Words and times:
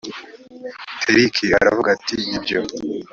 teariki 1.03 1.45
aravuga 1.59 1.89
ati 1.95 2.15
ni 2.29 2.39
byo 2.43 2.59